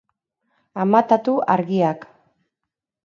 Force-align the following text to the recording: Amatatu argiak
Amatatu 0.83 1.35
argiak 1.57 1.99